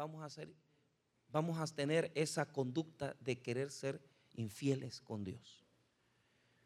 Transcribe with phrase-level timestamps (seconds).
[0.00, 0.42] vamos a
[1.28, 4.00] vamos a tener esa conducta de querer ser
[4.34, 5.62] infieles con Dios.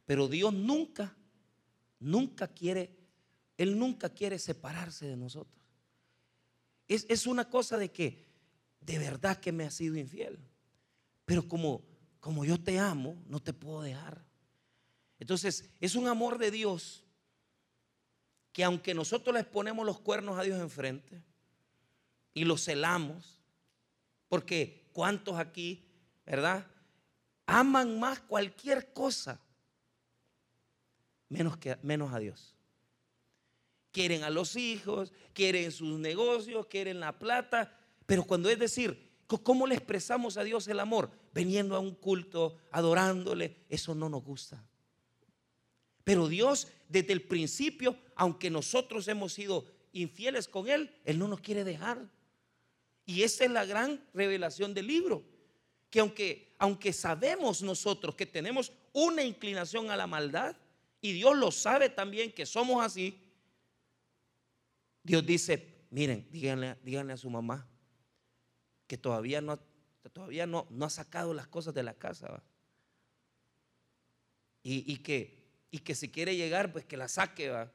[0.06, 1.16] Pero Dios nunca,
[1.98, 2.96] nunca quiere,
[3.58, 5.60] Él nunca quiere separarse de nosotros.
[6.86, 8.24] Es, es una cosa de que
[8.80, 10.38] de verdad que me ha sido infiel.
[11.24, 11.82] Pero como,
[12.20, 14.24] como yo te amo, no te puedo dejar.
[15.18, 17.04] Entonces, es un amor de Dios
[18.52, 21.24] que aunque nosotros les ponemos los cuernos a Dios enfrente
[22.34, 23.40] y los celamos,
[24.28, 25.88] porque cuántos aquí,
[26.26, 26.66] ¿verdad?
[27.46, 29.40] Aman más cualquier cosa
[31.28, 32.54] menos, que, menos a Dios.
[33.92, 37.76] Quieren a los hijos, quieren sus negocios, quieren la plata,
[38.06, 41.10] pero cuando es decir, ¿cómo le expresamos a Dios el amor?
[41.32, 44.64] Veniendo a un culto, adorándole, eso no nos gusta.
[46.02, 51.40] Pero Dios desde el principio, aunque nosotros hemos sido infieles con Él, Él no nos
[51.40, 52.08] quiere dejar.
[53.06, 55.24] Y esa es la gran revelación del libro.
[55.90, 60.56] Que aunque, aunque sabemos nosotros que tenemos una inclinación a la maldad,
[61.00, 63.20] y Dios lo sabe también que somos así,
[65.02, 67.68] Dios dice, miren, díganle, díganle a su mamá
[68.86, 69.58] que todavía no,
[70.12, 72.42] todavía no, no ha sacado las cosas de la casa.
[74.62, 77.68] Y, y que y que si quiere llegar, pues que la saque, ¿va?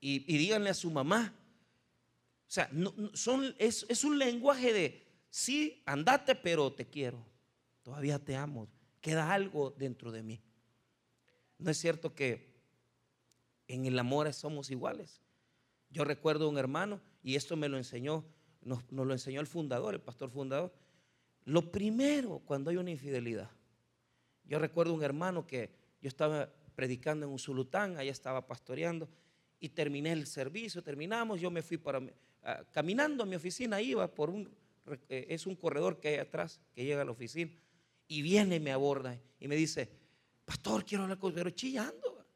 [0.00, 1.32] Y, díganle a su mamá.
[2.50, 2.68] O sea,
[3.14, 7.24] son, es, es un lenguaje de, sí, andate, pero te quiero,
[7.84, 8.66] todavía te amo,
[9.00, 10.42] queda algo dentro de mí.
[11.58, 12.52] No es cierto que
[13.68, 15.20] en el amor somos iguales.
[15.90, 18.24] Yo recuerdo un hermano, y esto me lo enseñó,
[18.62, 20.74] nos, nos, lo enseñó el fundador, el pastor fundador.
[21.44, 23.48] Lo primero cuando hay una infidelidad,
[24.42, 25.70] yo recuerdo un hermano que
[26.02, 29.08] yo estaba predicando en un sulután, allá estaba pastoreando
[29.60, 32.02] y terminé el servicio, terminamos, yo me fui para,
[32.42, 34.50] ah, caminando a mi oficina, iba por un,
[35.08, 37.50] eh, es un corredor que hay atrás, que llega a la oficina,
[38.08, 39.88] y viene y me aborda y me dice,
[40.44, 42.26] pastor, quiero hablar con pero chillando.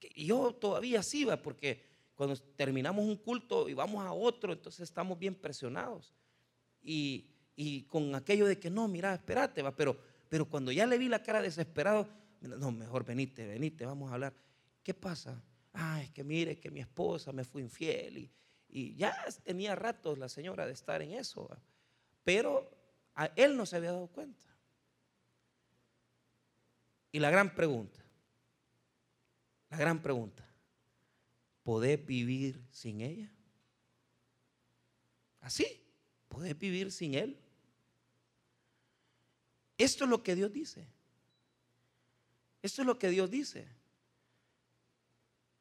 [0.00, 1.82] Y yo todavía sí va, porque
[2.14, 6.14] cuando terminamos un culto y vamos a otro, entonces estamos bien presionados.
[6.82, 9.98] Y, y con aquello de que no, mira, espérate, va, pero,
[10.28, 12.08] pero cuando ya le vi la cara desesperado,
[12.40, 14.34] no, mejor venite, venite, vamos a hablar.
[14.82, 15.42] ¿Qué pasa?
[15.72, 18.30] Ah, es que mire que mi esposa me fue infiel y,
[18.68, 21.48] y ya tenía ratos la señora de estar en eso.
[22.24, 22.70] Pero
[23.14, 24.44] a él no se había dado cuenta.
[27.10, 28.04] Y la gran pregunta,
[29.70, 30.46] la gran pregunta,
[31.62, 33.32] ¿podés vivir sin ella?
[35.40, 35.66] Así,
[36.28, 37.40] ¿podés vivir sin él?
[39.78, 40.86] Esto es lo que Dios dice.
[42.60, 43.68] Esto es lo que Dios dice.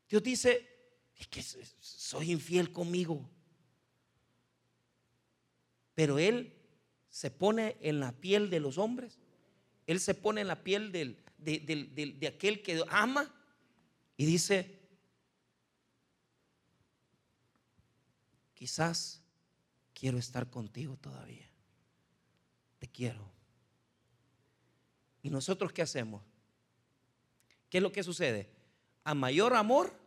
[0.09, 0.76] Dios dice,
[1.17, 3.29] es que soy infiel conmigo.
[5.95, 6.53] Pero Él
[7.09, 9.19] se pone en la piel de los hombres.
[9.87, 13.33] Él se pone en la piel del, de, aquel que ama
[14.15, 14.79] y dice,
[18.53, 19.23] quizás
[19.93, 21.49] quiero estar contigo todavía.
[22.77, 23.31] Te quiero.
[25.23, 26.21] ¿Y nosotros qué hacemos?
[27.69, 28.51] ¿Qué es lo que sucede?
[29.03, 30.06] A mayor amor,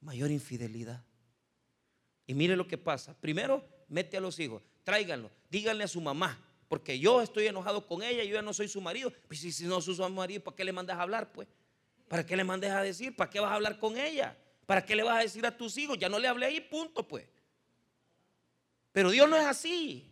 [0.00, 1.04] mayor infidelidad.
[2.26, 3.14] Y mire lo que pasa.
[3.20, 6.38] Primero, mete a los hijos, tráiganlo, díganle a su mamá,
[6.68, 9.12] porque yo estoy enojado con ella, yo ya no soy su marido.
[9.26, 11.32] Pues si, si no soy su marido, ¿para qué le mandas a hablar?
[11.32, 11.48] Pues,
[12.08, 13.14] ¿para qué le mandas a decir?
[13.16, 14.36] ¿Para qué vas a hablar con ella?
[14.66, 15.98] ¿Para qué le vas a decir a tus hijos?
[15.98, 17.26] Ya no le hablé ahí, punto, pues.
[18.92, 20.06] Pero Dios no es así.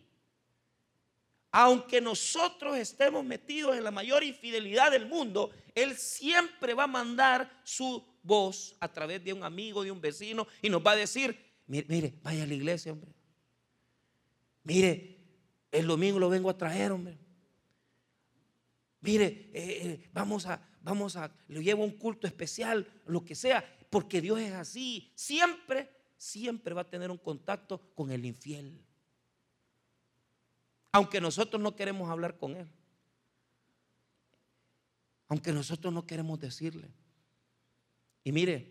[1.51, 7.49] Aunque nosotros estemos metidos en la mayor infidelidad del mundo, Él siempre va a mandar
[7.63, 11.37] su voz a través de un amigo, de un vecino, y nos va a decir,
[11.67, 13.11] mire, vaya a la iglesia, hombre.
[14.63, 15.17] Mire,
[15.71, 17.17] el domingo lo vengo a traer, hombre.
[19.01, 23.63] Mire, eh, eh, vamos a, vamos a, lo llevo un culto especial, lo que sea,
[23.89, 25.11] porque Dios es así.
[25.15, 28.83] Siempre, siempre va a tener un contacto con el infiel
[30.91, 32.67] aunque nosotros no queremos hablar con Él.
[35.27, 36.89] Aunque nosotros no queremos decirle.
[38.29, 38.69] Y mire,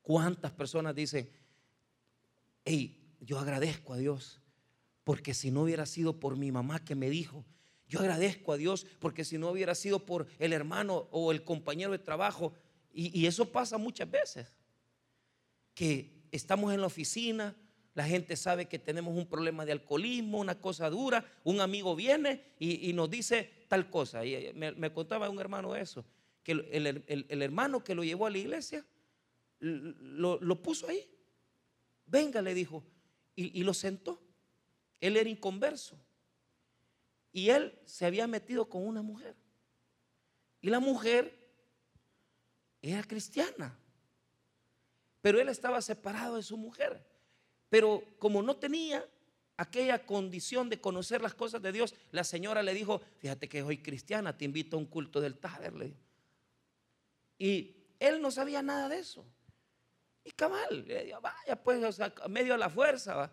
[0.00, 1.28] cuántas personas dicen,
[2.64, 4.40] hey, yo agradezco a Dios,
[5.04, 7.44] porque si no hubiera sido por mi mamá que me dijo,
[7.88, 11.92] yo agradezco a Dios, porque si no hubiera sido por el hermano o el compañero
[11.92, 12.54] de trabajo,
[12.90, 14.48] y, eso pasa muchas veces,
[15.74, 17.54] que estamos en la oficina,
[17.92, 21.22] la gente sabe que tenemos un problema de alcoholismo, una cosa dura.
[21.44, 24.24] Un amigo viene y, nos dice tal cosa.
[24.24, 26.02] Y eh, me, contaba un hermano eso,
[26.44, 28.84] que el, hermano que lo llevó a la iglesia
[29.58, 31.10] lo, puso ahí.
[32.06, 32.84] Venga, le dijo,
[33.34, 34.22] y, lo sentó.
[35.00, 35.98] él era inconverso.
[37.32, 39.34] Y él se había metido con una mujer.
[40.60, 41.36] Y la mujer
[42.80, 43.76] era cristiana.
[45.20, 47.04] Pero él estaba separado de su mujer.
[47.70, 49.04] Pero como no tenía
[49.56, 53.78] aquella condición de conocer las cosas de Dios, la señora le dijo, fíjate que soy
[53.78, 55.94] cristiana, te invito a un culto del Taber.
[57.38, 59.26] Y él no sabía nada de eso.
[60.24, 60.86] Y cabal,
[61.20, 63.14] vaya pues, medio a la fuerza.
[63.14, 63.32] ¿va?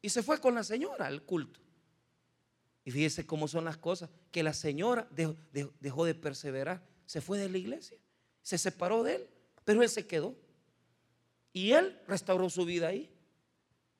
[0.00, 1.60] Y se fue con la señora al culto.
[2.84, 5.08] Y fíjese cómo son las cosas, que la señora
[5.80, 7.98] dejó, de perseverar, se fue de la iglesia,
[8.42, 9.28] se separó de él,
[9.64, 10.36] pero él se quedó.
[11.52, 13.10] Y él restauró su vida ahí.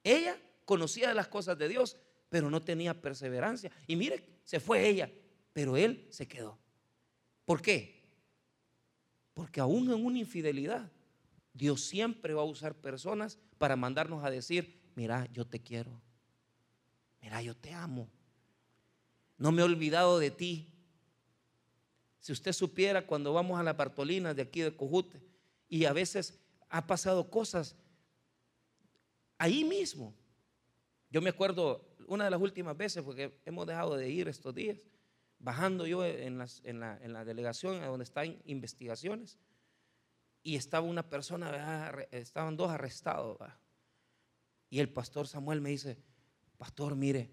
[0.05, 1.97] Ella conocía las cosas de Dios,
[2.29, 3.73] pero no tenía perseverancia.
[3.89, 5.11] Y mire, se fue ella,
[5.53, 6.57] pero él se quedó.
[7.45, 7.96] ¿Por qué?
[9.37, 10.91] Porque aún en una infidelidad,
[11.53, 16.01] Dios siempre va a usar personas para mandarnos a decir, mira, yo te quiero.
[17.21, 18.09] Mira, yo te amo.
[19.37, 20.73] No me he olvidado de ti.
[22.19, 25.21] Si usted supiera cuando vamos a la Bartolina de aquí de Cojute
[25.69, 26.41] y a veces
[26.71, 27.77] ha pasado cosas
[29.37, 30.15] ahí mismo.
[31.11, 34.79] Yo me acuerdo una de las últimas veces, porque hemos dejado de ir estos días,
[35.39, 39.39] bajando yo en, la, delegación donde están investigaciones,
[40.43, 43.39] y estaba una persona, estaban dos arrestados.
[44.71, 45.99] Y el pastor Samuel me dice,
[46.57, 47.31] pastor, mire,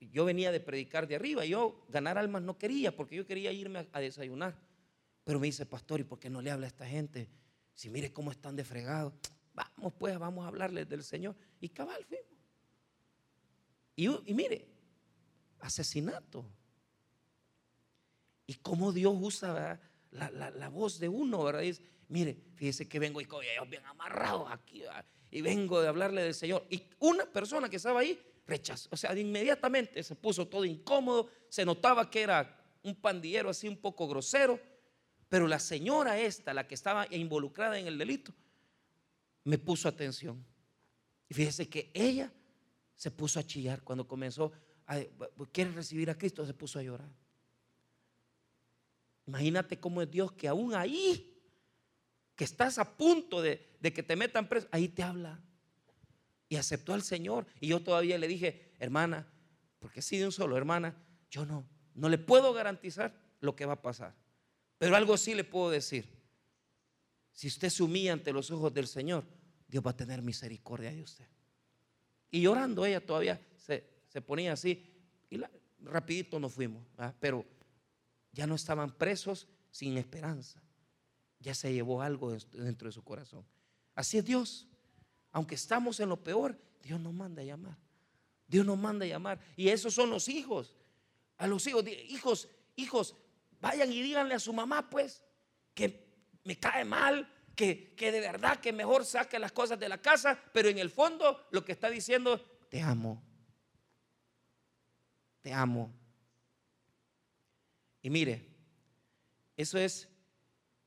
[0.00, 3.88] yo venía de predicar de arriba, yo ganar almas no quería, porque yo quería irme
[3.92, 4.58] a, desayunar.
[5.24, 7.30] Pero me dice, pastor, ¿y por qué no le habla a esta gente?
[7.72, 9.14] Si mire cómo están de fregado.
[9.54, 11.36] Vamos pues, vamos a hablarles del Señor.
[11.60, 12.26] Y cabal fuimos.
[13.96, 14.66] Y, mire,
[15.60, 16.44] asesinato.
[18.46, 19.80] Y cómo Dios usa
[20.10, 21.62] la, voz de uno, ¿verdad?
[21.62, 23.26] Dice, mire, fíjese que vengo y
[23.68, 24.82] bien amarrado aquí,
[25.30, 26.66] y vengo de hablarle del Señor.
[26.70, 31.64] Y una persona que estaba ahí rechazó, o sea, inmediatamente se puso todo incómodo, se
[31.64, 34.60] notaba que era un pandillero así un poco grosero,
[35.28, 38.34] pero la señora esta, la que estaba involucrada en el delito,
[39.44, 40.44] me puso atención.
[41.28, 42.30] Y fíjese que ella
[42.94, 44.52] se puso a chillar cuando comenzó,
[44.86, 45.00] a,
[45.50, 47.08] quiere recibir a Cristo, se puso a llorar.
[49.26, 51.40] Imagínate cómo es Dios que aún ahí,
[52.34, 55.40] que estás a punto de, que te metan preso, ahí te habla
[56.48, 57.46] y aceptó al Señor.
[57.60, 59.26] Y yo todavía le dije, hermana,
[59.78, 60.96] porque si de un solo, hermana,
[61.30, 64.14] yo no, no le puedo garantizar lo que va a pasar.
[64.78, 66.08] Pero algo sí le puedo decir.
[67.32, 69.24] Si usted se humilla ante los ojos del Señor,
[69.66, 71.26] Dios va a tener misericordia de usted.
[72.30, 73.82] Y llorando ella todavía se,
[74.20, 74.92] ponía así.
[75.30, 75.40] Y
[75.80, 76.84] rapidito nos fuimos.
[77.20, 77.44] Pero
[78.32, 80.62] ya no estaban presos sin esperanza.
[81.38, 83.44] Ya se llevó algo dentro de su corazón.
[83.94, 84.68] Así es Dios
[85.32, 87.78] aunque estamos en lo peor, Dios nos manda a llamar.
[88.46, 89.40] Dios nos manda a llamar.
[89.56, 90.76] Y esos son los hijos.
[91.38, 93.16] A los hijos, hijos, hijos,
[93.60, 95.24] vayan y díganle a su mamá, pues,
[95.74, 96.06] que
[96.44, 100.38] me cae mal, que, que de verdad que mejor saque las cosas de la casa,
[100.52, 103.22] pero en el fondo lo que está diciendo, te amo.
[105.40, 105.90] Te amo.
[108.02, 108.46] Y mire,
[109.56, 110.08] eso es,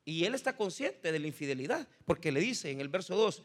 [0.04, 3.44] y él está consciente de la infidelidad, porque le dice en el verso 2,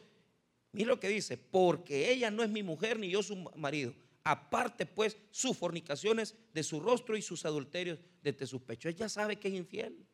[0.73, 3.93] Mira lo que dice, porque ella no es mi mujer ni yo su marido.
[4.23, 8.93] Aparte pues sus fornicaciones de su rostro y sus adulterios desde sus pechos.
[8.93, 10.05] Ella sabe que es infiel.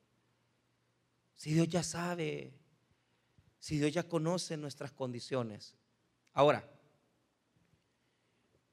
[1.36, 2.54] Si Dios ya sabe,
[3.60, 5.76] si Dios ya conoce nuestras condiciones.
[6.34, 6.68] Ahora,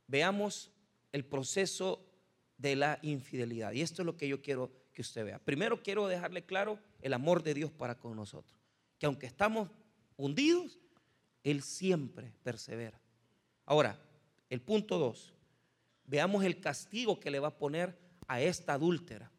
[0.06, 0.70] veamos
[1.12, 2.08] el proceso
[2.56, 3.72] de la infidelidad.
[3.72, 5.38] Y esto es lo que yo quiero que usted vea.
[5.38, 8.58] Primero quiero dejarle claro el amor de Dios para con nosotros.
[8.98, 9.68] Que aunque estamos
[10.16, 10.78] hundidos,
[11.42, 12.98] él siempre persevera.
[13.66, 14.00] Ahora,
[14.48, 15.34] el punto dos,
[16.06, 17.98] veamos el castigo que le va a poner
[18.28, 19.30] a esta adúltera,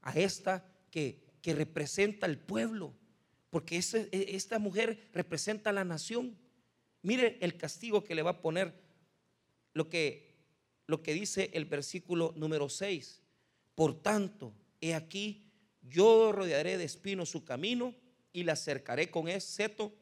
[0.00, 2.94] a esta que, que representa al pueblo,
[3.50, 6.36] porque e, esta mujer representa a la nación.
[7.02, 8.74] Mire el castigo que le va a poner,
[9.74, 10.34] lo que,
[10.86, 13.20] lo que dice el versículo número 6.
[13.74, 15.50] Por tanto, he aquí,
[15.82, 17.94] yo rodearé de espinos su camino
[18.32, 19.94] y la cercaré con seto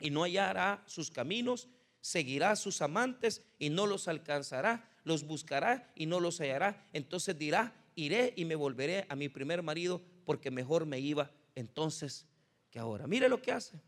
[0.00, 1.68] y no hallará sus caminos,
[2.00, 6.88] seguirá sus amantes y no los alcanzará, los buscará y no los hallará.
[6.92, 12.26] Entonces dirá, iré y me volveré a mi primer marido porque mejor me iba entonces
[12.70, 13.06] que ahora.
[13.06, 13.80] Mire lo que hace.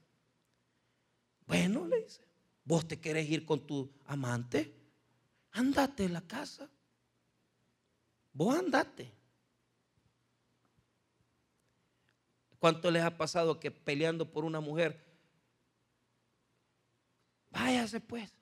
[1.46, 2.22] Bueno, le dice,
[2.64, 4.74] vos te querés ir con tu amante,
[5.52, 6.68] andate en la casa.
[8.32, 9.17] Vos andate.
[12.58, 15.08] ¿Cuánto les ha pasado que peleando por una mujer
[17.50, 18.32] váyase pues.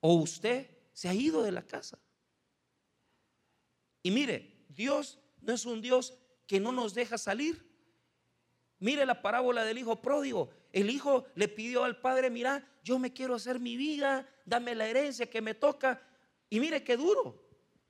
[0.00, 1.98] O usted se ha ido de la casa.
[4.02, 6.14] Y mire, Dios no es un Dios
[6.46, 7.66] que no nos deja salir.
[8.78, 10.50] Mire la parábola del hijo pródigo.
[10.72, 14.86] El hijo le pidió al padre, mira, yo me quiero hacer mi vida, dame la
[14.86, 16.02] herencia que me toca.
[16.50, 17.42] Y mire qué duro.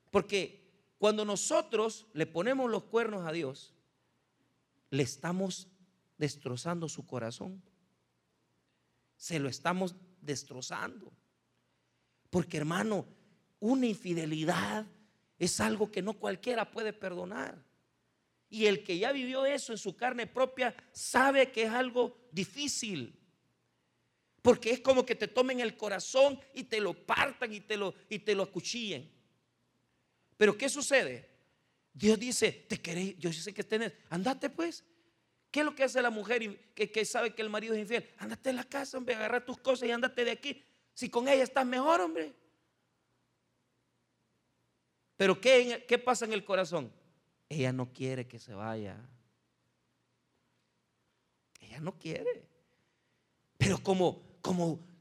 [0.09, 0.65] Porque
[0.97, 3.75] cuando nosotros le ponemos los cuernos a Dios,
[4.89, 5.67] le estamos
[6.17, 7.61] destrozando su corazón.
[9.15, 11.11] Se lo estamos destrozando.
[12.29, 13.05] Porque hermano,
[13.59, 14.85] una infidelidad
[15.39, 17.63] es algo que no cualquiera puede perdonar.
[18.49, 23.19] Y el que ya vivió eso en su carne propia sabe que es algo difícil.
[24.41, 27.93] Porque es como que te tomen el corazón y te lo partan y te lo,
[28.09, 29.11] y te lo acuchillen.
[30.37, 31.36] Pero ¿qué sucede?
[31.97, 34.83] Dios dice, te queréis, yo sé que tenés, andate pues.
[35.49, 38.07] ¿Qué es lo que hace la mujer que, sabe que el marido es infiel?
[38.19, 40.63] Andate en la casa, hombre, agarra tus cosas y andate de aquí.
[40.93, 42.35] Si con ella estás mejor, hombre.
[45.15, 46.93] Pero ¿qué, ¿qué pasa en el corazón?
[47.49, 48.95] Ella no quiere que se vaya.
[51.61, 52.47] Ella no quiere.
[53.57, 54.21] Pero como,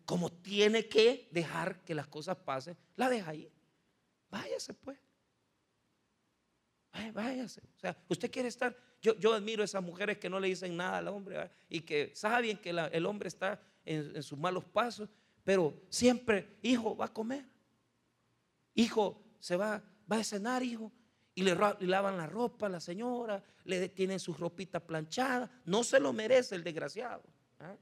[0.06, 3.52] como tiene que dejar que las cosas pasen, la deja ahí.
[4.30, 5.05] Váyase pues.
[7.12, 7.60] Váyase.
[7.76, 8.76] O sea, usted quiere estar.
[9.00, 12.12] Yo, yo admiro a esas mujeres que no le dicen nada al hombre y que
[12.14, 15.08] saben que el hombre está en, sus malos pasos,
[15.44, 17.44] pero siempre, hijo, va a comer.
[18.74, 20.92] Hijo, se va, va a cenar, hijo
[21.36, 25.50] y le, lavan la ropa a la señora, le tienen sus ropitas planchadas.
[25.66, 27.22] No se lo merece el desgraciado.
[27.60, 27.76] ¿ah?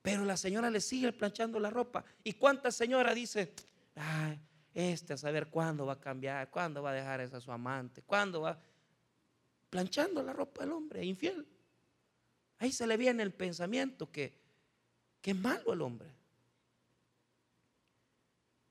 [0.00, 2.04] Pero la señora le sigue planchando la ropa.
[2.22, 3.52] ¿Y cuántas señoras dice,
[3.96, 4.40] ay,
[4.74, 8.42] este a saber cuándo va a cambiar, cuándo va a dejar esa su amante, cuándo
[8.42, 8.58] va
[9.70, 11.46] planchando la ropa del hombre, infiel?
[12.58, 14.38] Ahí se le viene el pensamiento que,
[15.20, 16.10] que es malo el hombre.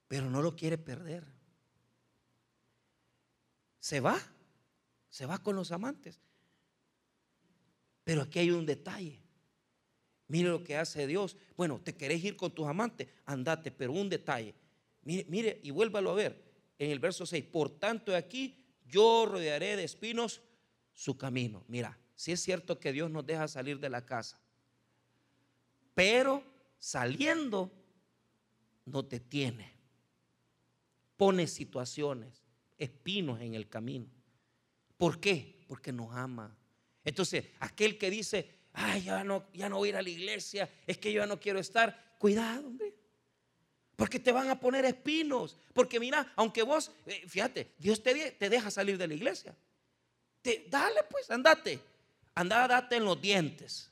[0.07, 1.41] Pero no lo quiere perder
[3.81, 4.17] se va,
[5.09, 6.21] se va con los amantes.
[8.03, 9.19] Pero aquí hay un detalle.
[10.27, 11.35] Mire lo que hace Dios.
[11.57, 14.53] Bueno, te querés ir con tus amantes, andate, pero un detalle.
[15.03, 17.45] Mire, mire y vuélvalo a ver en el verso 6.
[17.45, 20.41] Por tanto, aquí yo rodearé de espinos
[20.93, 21.63] su camino.
[21.67, 24.39] Mira, si es cierto que Dios nos deja salir de la casa,
[25.93, 26.43] pero
[26.77, 27.71] saliendo
[28.85, 29.71] no te tiene.
[31.17, 32.43] Pone situaciones,
[32.77, 34.07] espinos en el camino.
[34.97, 35.63] ¿Por qué?
[35.67, 36.55] Porque nos ama.
[37.03, 40.69] Entonces, aquel que dice, ay, ya no, ya no voy a ir a la iglesia,
[40.85, 42.93] es que yo ya no quiero estar, cuidado, hombre.
[44.01, 45.55] Porque te van a poner espinos.
[45.75, 49.55] Porque mira, aunque vos, eh, fíjate, Dios te, te, deja salir de la iglesia.
[50.41, 51.79] Te, dale pues, andate.
[52.33, 53.91] Anda, date en los dientes.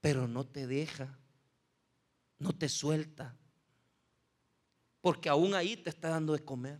[0.00, 1.18] Pero no te deja.
[2.38, 3.36] No te suelta.
[5.02, 6.78] Porque aún ahí te está dando de comer.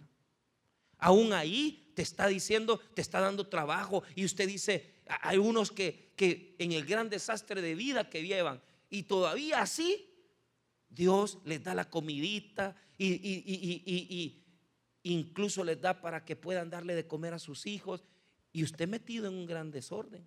[0.96, 4.02] Aún ahí te está diciendo, te está dando trabajo.
[4.14, 8.62] Y usted dice, hay unos que, que en el gran desastre de vida que llevan,
[8.88, 10.09] y todavía así,
[10.90, 14.44] Dios les da la comidita y, y,
[15.04, 18.04] incluso les da para que puedan darle de comer a sus hijos.
[18.52, 20.24] Y usted metido en un gran desorden.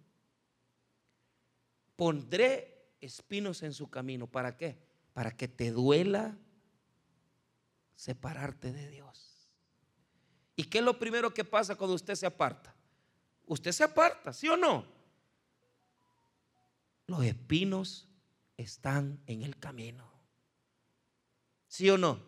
[1.95, 4.27] Pondré espinos en su camino.
[4.27, 4.77] ¿Para qué?
[5.13, 6.37] Para que te duela
[7.95, 9.49] separarte de Dios.
[10.55, 12.73] ¿Y qué es lo primero que pasa cuando usted se aparta?
[13.45, 14.85] Usted se aparta, ¿sí o no?
[17.07, 18.07] Los espinos
[18.55, 20.12] están en el camino.
[21.73, 22.21] ¿Sí o no?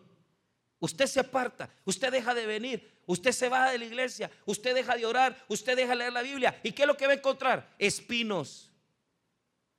[0.80, 4.96] Usted se aparta, usted deja de venir, usted se va de la iglesia, usted deja
[4.96, 6.60] de orar, usted deja de leer la Biblia.
[6.64, 7.76] ¿Y qué es lo que va a encontrar?
[7.78, 8.72] Espinos.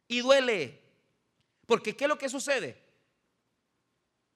[0.08, 0.82] Y duele.
[1.66, 2.82] Porque ¿qué es lo que sucede?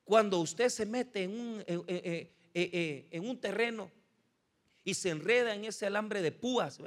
[0.03, 3.89] Cuando usted se mete en un, en un terreno
[4.83, 6.77] y se enreda en ese alambre de púas,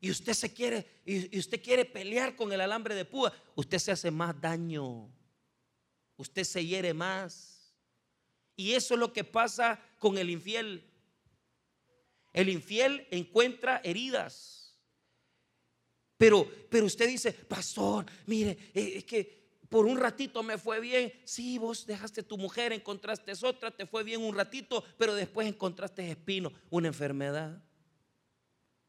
[0.00, 3.92] Y usted se quiere, y usted quiere pelear con el alambre de púas, usted se
[3.92, 5.12] hace más daño.
[6.22, 7.74] Usted se hiere más.
[8.54, 10.88] Y eso es lo que pasa con el infiel.
[12.32, 14.78] El infiel encuentra heridas.
[16.16, 21.12] Pero, pero usted dice, pastor, mire, eh, es que por un ratito me fue bien.
[21.24, 26.08] Sí, vos dejaste tu mujer, encontraste otra, te fue bien un ratito, pero después encontraste
[26.08, 27.60] espino, una enfermedad,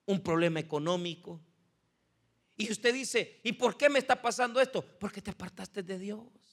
[0.05, 1.41] un problema económico.
[2.55, 4.85] Y usted dice, ¿y por qué me está pasando esto?
[4.99, 6.52] Porque te apartaste de Dios.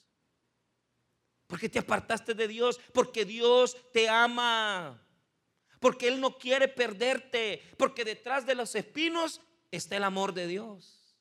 [1.51, 5.05] Porque te apartaste de Dios, porque Dios te ama.
[5.81, 9.41] Porque Él no quiere perderte, porque detrás de los espinos
[9.73, 11.19] está el amor de Dios.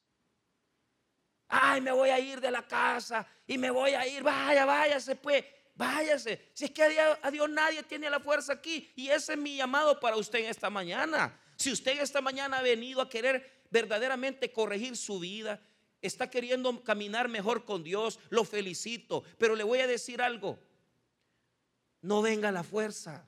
[1.47, 4.21] Ay, me voy a ir de la casa y me voy a ir.
[4.21, 5.43] Vaya, váyase pues.
[5.73, 6.51] váyase.
[6.53, 8.93] Si es que a Dios, nadie tiene la fuerza aquí.
[8.95, 11.41] Y ese es mi llamado para usted en esta mañana.
[11.55, 15.59] Si usted esta mañana ha venido a querer verdaderamente corregir su vida,
[16.01, 19.23] está queriendo caminar mejor con Dios, lo felicito.
[19.37, 20.59] Pero le voy a decir algo.
[22.01, 23.27] No venga la fuerza.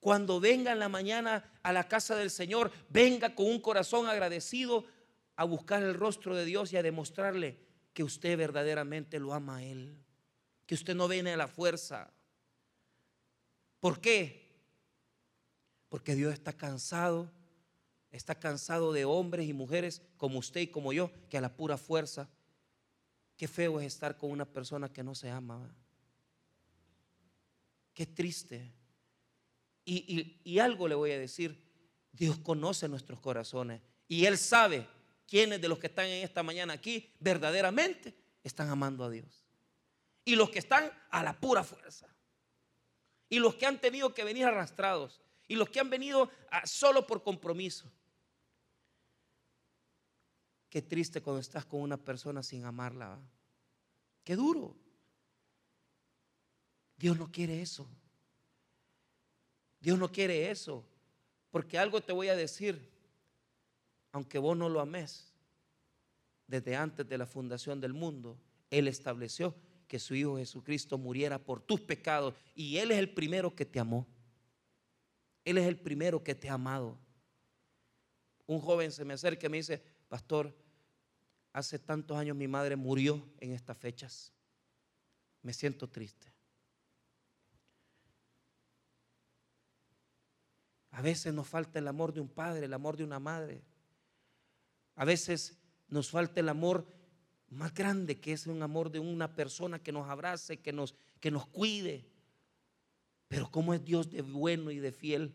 [0.00, 4.84] Cuando venga en la mañana a la casa del Señor, venga con un corazón agradecido
[5.34, 7.58] a buscar el rostro de Dios y a demostrarle
[7.92, 9.98] que usted verdaderamente lo ama a Él.
[10.66, 12.12] Que usted no viene a la fuerza.
[13.80, 14.46] ¿Por qué?
[15.88, 17.30] Porque Dios está cansado.
[18.10, 21.76] Está cansado de hombres y mujeres como usted y como yo, que a la pura
[21.76, 22.28] fuerza.
[23.36, 25.74] Qué feo es estar con una persona que no se ama.
[27.92, 28.72] Qué triste.
[29.84, 31.62] Y, algo le voy a decir,
[32.12, 34.86] Dios conoce nuestros corazones y Él sabe
[35.26, 39.44] quiénes de los que están en esta mañana aquí verdaderamente están amando a Dios.
[40.24, 42.08] Y los que están a la pura fuerza.
[43.28, 45.20] Y los que han tenido que venir arrastrados.
[45.48, 46.30] Y los que han venido
[46.64, 47.90] solo por compromiso.
[50.68, 53.18] Qué triste cuando estás con una persona sin amarla.
[54.24, 54.76] Qué duro.
[56.96, 57.88] Dios no quiere eso.
[59.80, 60.84] Dios no quiere eso.
[61.50, 62.90] Porque algo te voy a decir,
[64.12, 65.32] aunque vos no lo ames,
[66.46, 68.38] desde antes de la fundación del mundo,
[68.70, 69.54] Él estableció
[69.88, 73.78] que su Hijo Jesucristo muriera por tus pecados y Él es el primero que te
[73.78, 74.06] amó.
[75.46, 76.98] Él es el primero que te ha amado.
[78.46, 80.52] Un joven se me acerca y me dice, pastor,
[81.52, 84.32] hace tantos años mi madre murió en estas fechas.
[85.42, 86.32] Me siento triste.
[90.90, 93.62] A veces nos falta el amor de un padre, el amor de una madre.
[94.96, 96.92] A veces nos falta el amor
[97.50, 101.30] más grande, que es un amor de una persona que nos abrace, que nos, que
[101.30, 102.15] nos cuide.
[103.28, 105.34] Pero cómo es Dios de bueno y de fiel,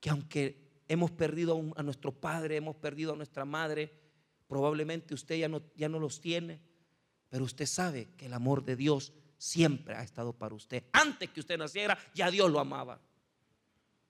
[0.00, 3.92] que aunque hemos perdido a nuestro padre, hemos perdido a nuestra madre,
[4.46, 6.60] probablemente usted ya no, ya no los tiene,
[7.28, 10.84] pero usted sabe que el amor de Dios siempre ha estado para usted.
[10.92, 13.00] Antes que usted naciera, ya Dios lo amaba.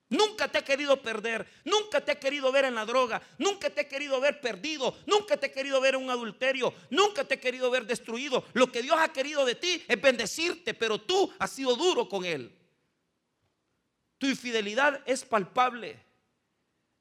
[0.09, 3.81] Nunca te he querido perder, nunca te he querido ver en la droga, nunca te
[3.81, 7.39] he querido ver perdido, nunca te he querido ver en un adulterio, nunca te he
[7.39, 8.43] querido ver destruido.
[8.53, 12.25] Lo que Dios ha querido de ti es bendecirte, pero tú has sido duro con
[12.25, 12.53] Él.
[14.23, 15.99] Tu infidelidad es palpable,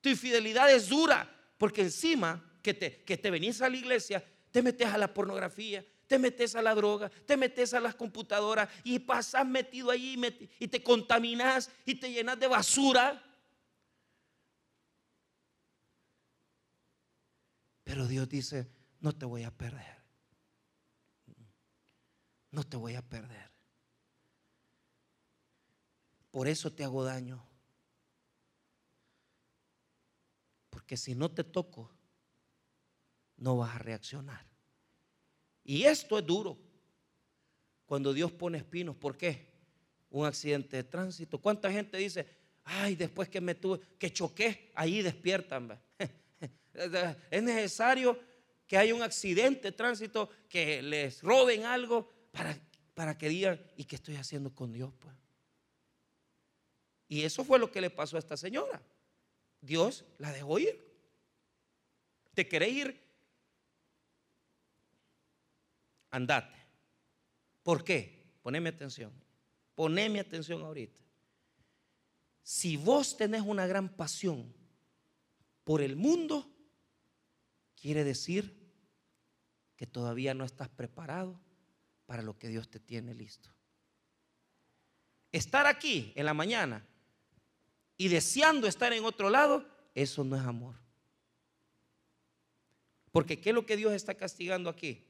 [0.01, 4.61] tu infidelidad es dura, porque encima que te, que te venís a la iglesia, te
[4.61, 8.99] metes a la pornografía, te metes a la droga, te metes a las computadoras y
[8.99, 10.21] pasas metido allí
[10.59, 13.23] y te contaminas y te llenas de basura.
[17.85, 20.03] Pero Dios dice, no te voy a perder.
[22.51, 23.52] No te voy a perder.
[26.33, 27.47] Por eso te hago daño.
[30.71, 31.92] Porque si no te toco,
[33.37, 34.45] no vas a reaccionar.
[35.62, 36.59] Y esto es duro.
[37.85, 39.53] Cuando Dios pone espinos, ¿por qué?
[40.09, 41.38] Un accidente de tránsito.
[41.38, 42.27] ¿Cuánta gente dice,
[42.64, 45.79] ay, después que me tuve, que choqué, ahí despiertan?
[47.31, 48.18] es necesario
[48.66, 52.59] que haya un accidente de tránsito, que les roben algo para,
[52.95, 54.95] para que digan, ¿y qué estoy haciendo con Dios?
[54.99, 55.14] Pues?
[57.12, 58.81] Y eso fue lo que le pasó a esta señora.
[59.61, 60.83] Dios la dejó ir.
[62.33, 63.03] ¿Te querés ir
[66.09, 66.57] andate.
[67.62, 68.38] ¿Por qué?
[68.40, 69.12] Poneme atención.
[69.75, 71.03] Poneme atención ahorita.
[72.42, 74.51] Si vos tenés una gran pasión
[75.64, 76.51] por el mundo,
[77.79, 78.72] quiere decir
[79.77, 81.38] que todavía no estás preparado
[82.07, 83.55] para lo que Dios te tiene listo.
[85.31, 86.88] Estar aquí en la mañana
[88.03, 90.75] y deseando estar en otro lado, eso no es amor.
[93.12, 95.07] Porque ¿qué es lo que Dios está castigando aquí?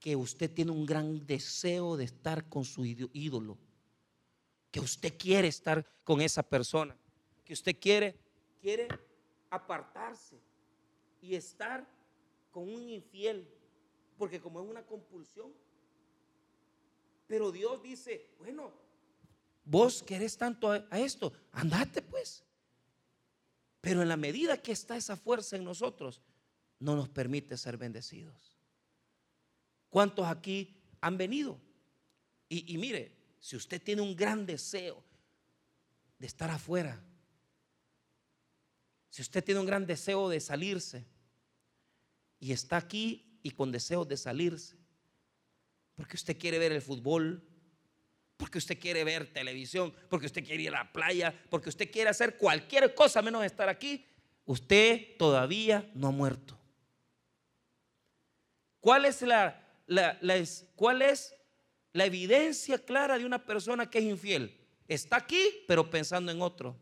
[0.00, 3.56] que usted tiene un gran deseo de estar con su ídolo,
[4.70, 6.94] que usted quiere estar con esa persona,
[7.42, 8.14] que usted quiere,
[8.60, 8.86] quiere
[9.48, 10.38] apartarse
[11.22, 11.88] y estar
[12.50, 13.48] con un infiel,
[14.18, 15.52] porque como es una compulsión.
[17.26, 18.87] Pero Dios dice, bueno,
[19.68, 22.42] vos querés tanto a, esto, andate pues.
[23.80, 26.22] Pero en la medida que está esa fuerza en nosotros,
[26.80, 28.56] no nos permite ser bendecidos.
[29.90, 31.60] ¿Cuántos aquí han venido?
[32.48, 35.04] Y, mire, si usted tiene un gran deseo
[36.18, 37.02] de estar afuera,
[39.10, 41.04] si usted tiene un gran deseo de salirse
[42.40, 44.76] y está aquí y con deseo de salirse,
[45.94, 47.47] porque usted quiere ver el fútbol,
[48.38, 52.08] Porque usted quiere ver televisión, porque usted quiere ir a la playa, porque usted quiere
[52.08, 54.06] hacer cualquier cosa menos estar aquí.
[54.46, 56.56] Usted todavía no ha muerto.
[58.80, 59.60] ¿Cuál es la,
[60.76, 61.34] cuál es
[61.92, 64.56] la evidencia clara de una persona que es infiel?
[64.86, 66.76] Está aquí, pero pensando en otro.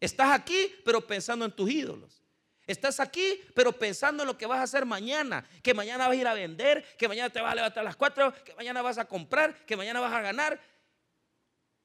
[0.00, 2.25] Estás aquí, pero pensando en tus ídolos.
[2.66, 5.48] Estás aquí, pero pensando en lo que vas a hacer mañana.
[5.62, 7.96] Que mañana vas a ir a vender, que mañana te vas a levantar a las
[7.96, 10.60] 4, que mañana vas a comprar, que mañana vas a ganar,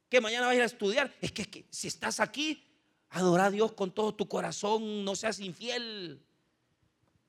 [0.09, 1.13] que mañana vas a ir a estudiar.
[1.21, 2.67] Es que, si estás aquí,
[3.09, 6.25] adora a Dios con todo tu corazón, no seas infiel.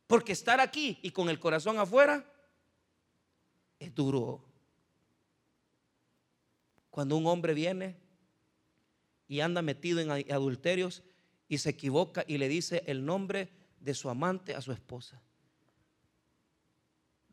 [0.06, 2.24] Porque estar aquí y con el corazón afuera
[3.78, 4.42] es duro.
[6.90, 7.96] Cuando un hombre viene
[9.28, 11.02] y anda metido en adulterios,
[11.52, 15.20] y se equivoca y le dice el nombre de su amante a su esposa.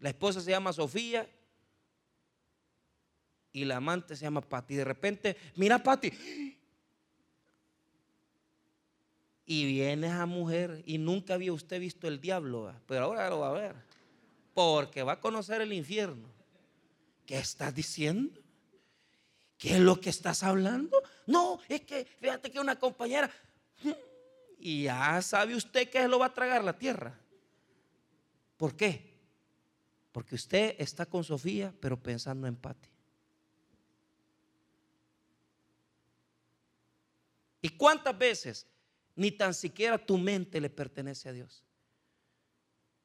[0.01, 1.25] La esposa se llama Sofía
[3.53, 4.75] y la amante se llama Patti.
[4.75, 6.11] De repente, mira Patti.
[9.45, 13.51] Y viene esa mujer y nunca había usted visto el diablo, pero ahora lo va
[13.51, 13.75] a ver.
[14.53, 16.27] Porque va a conocer el infierno.
[17.25, 18.37] ¿Qué estás diciendo?
[19.57, 21.01] ¿Qué es lo que estás hablando?
[21.25, 23.31] No, es que fíjate que una compañera,
[24.59, 27.17] y ya sabe usted que lo va a tragar la tierra.
[28.57, 29.17] ¿Por qué?
[30.11, 32.89] Porque usted está con Sofía, pero pensando en Pati.
[37.61, 38.67] ¿Y cuántas veces
[39.15, 41.63] ni tan siquiera tu mente le pertenece a Dios?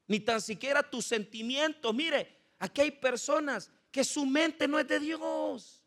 [0.08, 1.94] Ni tan siquiera tus sentimientos.
[1.94, 5.82] Mire, aquí hay personas que su mente no es de Dios.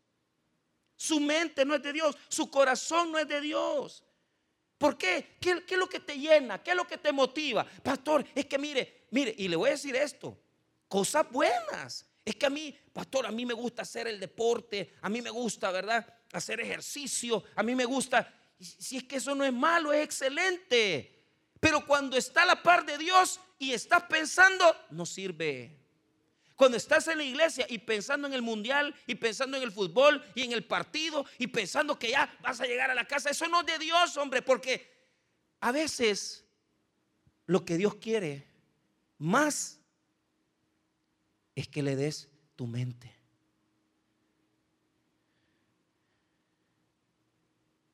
[0.96, 2.18] Su mente no es de Dios.
[2.30, 4.04] Su corazón no es de Dios.
[4.78, 5.38] ¿Por qué?
[5.40, 5.64] qué?
[5.68, 6.62] es lo que te llena?
[6.62, 7.66] ¿Qué es lo que te motiva?
[7.84, 10.38] Pastor, es que mire, mire, y le voy a decir esto,
[10.88, 12.06] cosas buenas.
[12.24, 15.30] Es que a mí, pastor, a mí me gusta hacer el deporte, a mí me
[15.30, 16.06] gusta, ¿verdad?
[16.34, 18.34] Hacer ejercicio, a mí me gusta.
[18.60, 21.18] Si es que eso no es malo, es excelente.
[21.60, 25.87] Pero cuando está a la par de Dios y estás pensando, no sirve.
[26.58, 30.26] Cuando estás en la iglesia y pensando en el mundial y pensando en el fútbol
[30.34, 33.48] y en el partido y pensando que ya vas a llegar a la casa, eso
[33.48, 34.92] no es de Dios, hombre, porque
[35.60, 36.44] a veces
[37.46, 38.48] lo que Dios quiere
[39.20, 39.80] más
[41.54, 43.16] es que le des tu mente.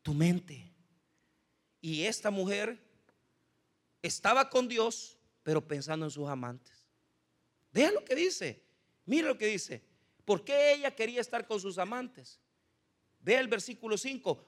[0.03, 0.71] Tu mente.
[1.81, 2.81] Y esta mujer
[4.01, 6.72] estaba con Dios, pero pensando en sus amantes.
[7.73, 8.61] Vea lo que dice.
[9.05, 9.81] Mire lo que dice.
[10.23, 12.39] ¿Por qué ella quería estar con sus amantes?
[13.19, 14.45] Vea el versículo 5.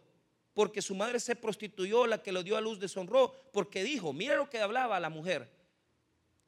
[0.54, 3.34] Porque su madre se prostituyó, la que lo dio a luz deshonró.
[3.52, 5.50] Porque dijo, mire lo que hablaba la mujer.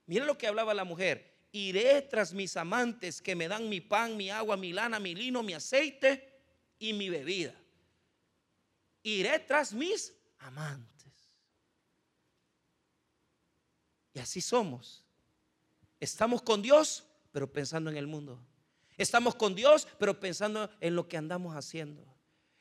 [0.06, 1.36] Mire lo que hablaba la mujer.
[1.52, 5.42] Iré tras mis amantes que me dan mi pan, mi agua, mi lana, mi lino,
[5.44, 6.42] mi aceite
[6.78, 7.56] y mi bebida.
[9.02, 11.34] Iré tras mis amantes.
[14.14, 15.07] Y así somos.
[16.00, 18.40] Estamos con Dios, pero pensando en el mundo.
[18.98, 22.04] Estamos con Dios, pero pensando en lo que andamos haciendo.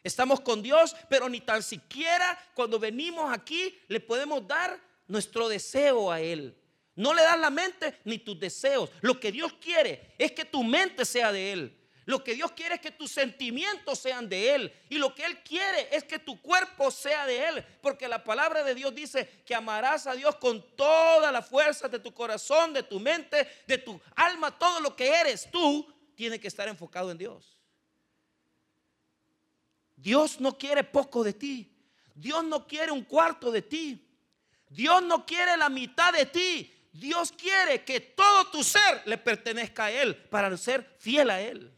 [0.03, 6.13] Estamos con Dios, pero ni tan siquiera cuando venimos aquí le podemos dar nuestro deseo
[6.13, 6.57] a Él.
[6.95, 8.91] No le das la mente ni tus deseos.
[9.01, 11.77] Lo que Dios quiere es que tu mente sea de Él.
[12.07, 14.73] Lo que Dios quiere es que tus sentimientos sean de Él.
[14.89, 17.67] Y lo que Él quiere es que tu cuerpo sea de Él.
[17.83, 21.99] Porque la palabra de Dios dice que amarás a Dios con toda la fuerza de
[21.99, 24.57] tu corazón, de tu mente, de tu alma.
[24.57, 27.59] Todo lo que eres tú tiene que estar enfocado en Dios.
[29.97, 31.73] Dios no quiere poco de ti.
[32.15, 34.09] Dios no quiere un cuarto de ti.
[34.69, 36.73] Dios no quiere la mitad de ti.
[36.93, 41.76] Dios quiere que todo tu ser le pertenezca a Él para ser fiel a Él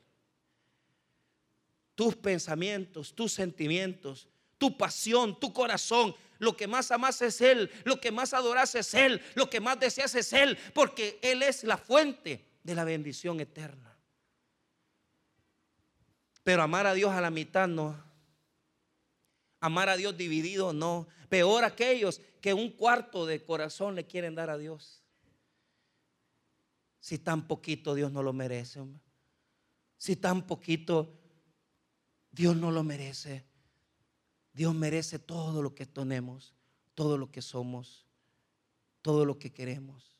[1.99, 6.15] tus pensamientos, tus sentimientos, tu pasión, tu corazón.
[6.39, 9.81] Lo que más amas es Él, lo que más adoras es Él, lo que más
[9.81, 13.99] deseas es Él, porque Él es la fuente de la bendición eterna.
[16.45, 18.01] Pero amar a Dios a la mitad no.
[19.59, 21.09] Amar a Dios dividido no.
[21.29, 25.03] Peor aquellos que un cuarto de corazón le quieren dar a Dios.
[27.01, 28.85] Si tan poquito Dios no lo merece.
[29.97, 31.18] Si tan poquito
[32.39, 33.45] Dios no lo merece.
[34.53, 36.55] Dios merece todo lo que tenemos,
[36.95, 38.07] todo lo que somos,
[39.03, 40.17] todo lo que queremos.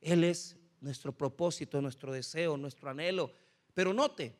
[0.00, 3.32] Él es nuestro propósito, nuestro deseo, nuestro anhelo.
[3.72, 4.34] Pero note,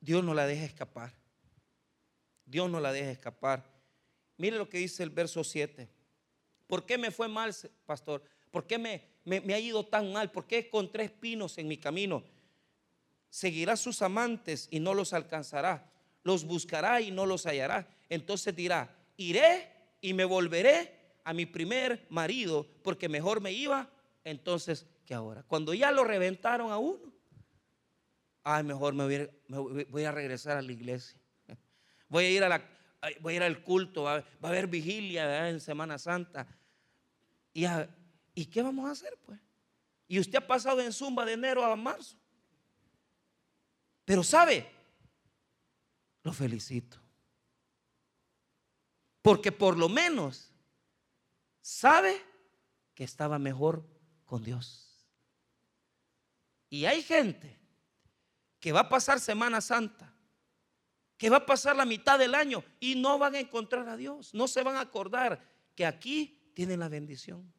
[0.00, 1.12] Dios no la deja escapar.
[2.44, 3.68] Dios no la deja escapar.
[4.36, 5.88] Mire lo que dice el verso 7.
[6.68, 7.52] ¿Por qué me fue mal,
[7.86, 8.22] pastor?
[8.52, 10.30] ¿Por qué me, ha ido tan mal?
[10.30, 12.22] ¿Por qué con tres pinos en mi camino?
[13.30, 15.90] Seguirá sus amantes y no los alcanzará,
[16.22, 17.88] los buscará y no los hallará.
[18.08, 23.90] Entonces dirá, iré y me volveré a mi primer marido porque mejor me iba
[24.24, 25.42] entonces que ahora.
[25.42, 27.12] Cuando ya lo reventaron a uno,
[28.42, 29.28] ay, mejor me
[29.88, 31.20] voy, a, regresar a la iglesia.
[32.08, 32.62] Voy a ir a la,
[33.20, 36.46] voy a ir al culto, va, a haber vigilia en Semana Santa.
[37.52, 37.64] Y,
[38.34, 39.40] ¿Y qué vamos a hacer pues?
[40.06, 42.16] Y usted ha pasado en zumba de enero a marzo.
[44.06, 44.70] Pero sabe,
[46.22, 46.96] lo felicito.
[49.20, 50.52] Porque por lo menos
[51.60, 52.16] sabe
[52.94, 53.84] que estaba mejor
[54.24, 55.04] con Dios.
[56.70, 57.58] Y hay gente
[58.60, 60.14] que va a pasar Semana Santa,
[61.16, 64.32] que va a pasar la mitad del año y no van a encontrar a Dios.
[64.34, 65.42] No se van a acordar
[65.74, 67.52] que aquí tienen la bendición.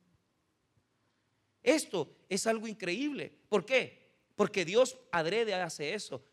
[1.62, 3.38] Esto es algo increíble.
[3.50, 4.16] ¿Por qué?
[4.38, 6.24] Porque Dios adrede hace eso.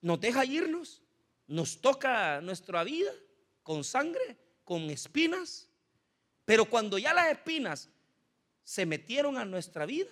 [0.00, 1.02] Nos deja irnos,
[1.46, 3.10] nos toca nuestra vida
[3.62, 5.68] con sangre, con espinas,
[6.44, 7.88] pero cuando ya las espinas
[8.62, 10.10] se metieron a nuestra vida,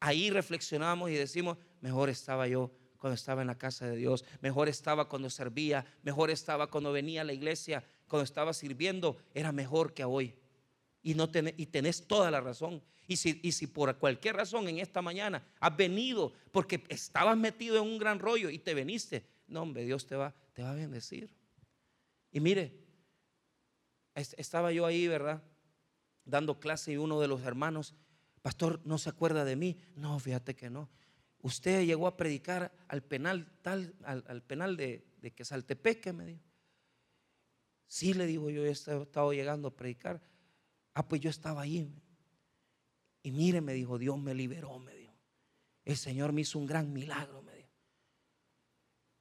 [0.00, 4.68] ahí reflexionamos y decimos, mejor estaba yo cuando estaba en la casa de Dios, mejor
[4.68, 9.94] estaba cuando servía, mejor estaba cuando venía a la iglesia, cuando estaba sirviendo, era mejor
[9.94, 10.34] que hoy.
[11.08, 12.82] Y, no tenés, y tenés toda la razón.
[13.06, 17.78] Y si, y si por cualquier razón en esta mañana has venido porque estabas metido
[17.78, 20.74] en un gran rollo y te veniste, no, hombre, Dios te va, te va a
[20.74, 21.30] bendecir.
[22.30, 22.78] Y mire,
[24.14, 25.42] estaba yo ahí, ¿verdad?
[26.26, 27.94] Dando clase y uno de los hermanos,
[28.42, 29.78] pastor, ¿no se acuerda de mí?
[29.96, 30.90] No, fíjate que no.
[31.40, 36.44] Usted llegó a predicar al penal tal, al, penal de, de que Saltepeque, me dijo.
[37.86, 40.20] Sí, le digo yo, he estado llegando a predicar.
[40.98, 41.94] Ah, pues yo estaba ahí.
[43.22, 45.14] Y mire, me dijo, Dios me liberó, me dijo.
[45.84, 47.70] El Señor me hizo un gran milagro, me dijo.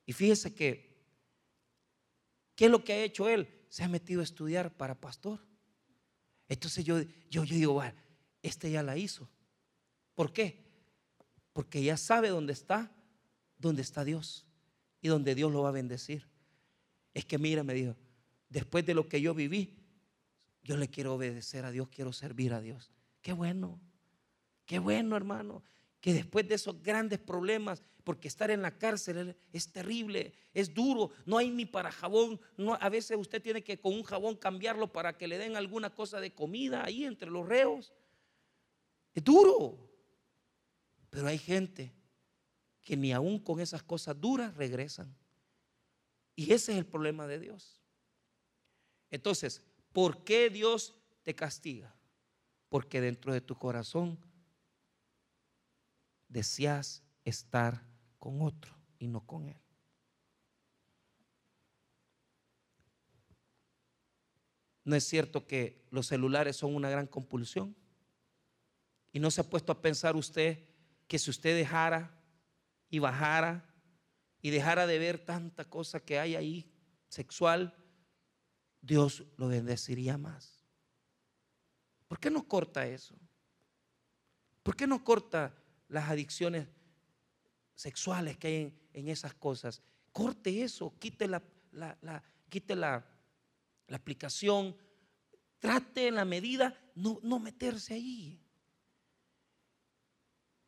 [0.07, 1.05] Y fíjese que,
[2.55, 3.47] ¿qué es lo que ha hecho él?
[3.69, 5.45] Se ha metido a estudiar para pastor.
[6.49, 7.99] Entonces yo, yo, yo digo, bueno,
[8.41, 9.29] este ya la hizo.
[10.15, 10.65] ¿Por qué?
[11.53, 12.91] Porque ya sabe dónde está,
[13.59, 14.47] dónde está Dios
[14.99, 16.27] y dónde Dios lo va a bendecir.
[17.13, 17.95] Es que mira, me dijo,
[18.49, 19.76] después de lo que yo viví,
[20.67, 22.91] yo le quiero obedecer a Dios, quiero servir a Dios.
[23.21, 23.79] Qué bueno,
[24.65, 25.63] qué bueno hermano,
[26.01, 31.11] que después de esos grandes problemas, porque estar en la cárcel es terrible, es duro,
[31.25, 32.37] no hay ni para jabón,
[32.81, 36.19] a veces usted tiene que con un jabón cambiarlo para que le den alguna cosa
[36.19, 37.93] de comida ahí entre los reos.
[39.13, 39.89] Es duro,
[41.09, 41.93] pero hay gente
[42.83, 45.15] que ni aún con esas cosas duras regresan.
[46.35, 47.81] Y ese es el problema de Dios.
[49.09, 49.63] Entonces,
[49.97, 51.95] ¿Por qué Dios te castiga?
[52.69, 54.19] Porque dentro de tu corazón
[56.27, 57.83] deseas estar
[58.19, 59.59] con otro y no con Él.
[64.83, 67.75] ¿No es cierto que los celulares son una gran compulsión?
[69.11, 70.63] ¿Y no se ha puesto a pensar usted
[71.07, 72.21] que si usted dejara
[72.91, 73.73] y bajara
[74.43, 76.71] y dejara de ver tanta cosa que hay ahí
[77.09, 77.73] sexual,
[78.87, 80.65] Dios lo bendeciría más.
[82.07, 83.15] ¿Por qué no corta eso?
[84.63, 85.53] ¿Por qué no corta
[85.89, 86.67] las adicciones
[87.75, 89.81] sexuales que hay en, esas cosas?
[90.13, 91.43] Corte eso, quite la,
[92.49, 93.05] quite la,
[93.91, 94.75] aplicación,
[95.59, 98.41] trate en la medida no, no meterse ahí.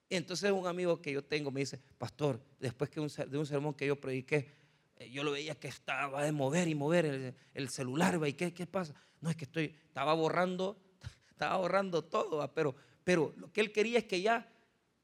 [0.10, 3.88] Entonces un amigo que yo tengo me dice, pastor, después que de un sermón que
[3.88, 4.60] yo prediqué,
[5.08, 8.94] yo lo veía que estaba de mover y mover el, celular, ¿y qué, qué pasa?
[9.22, 10.78] No, es que estoy, estaba borrando,
[11.30, 14.52] estaba borrando todo, pero, pero lo que él quería es que ya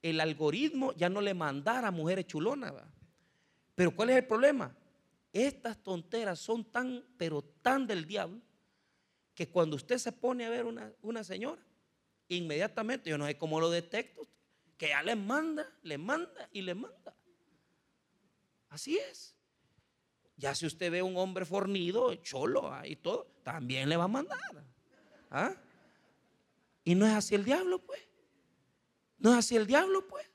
[0.02, 2.74] el algoritmo ya no le mandara a mujeres chulonas.
[3.74, 4.76] Pero ¿cuál es el problema?
[5.34, 8.42] Estas tonteras son tan, pero tan del diablo,
[9.34, 11.62] que cuando usted se pone a ver una, una señora,
[12.28, 14.28] inmediatamente, yo no sé cómo lo detecto,
[14.78, 17.16] que ya le manda, le manda y le manda.
[18.70, 19.35] Así es.
[20.38, 24.40] Ya si usted ve un hombre fornido, cholo y todo, también le va a mandar.
[25.30, 25.56] ¿Ah?
[26.84, 28.02] Y no es así el diablo, pues.
[29.18, 30.30] No es así el diablo, pues.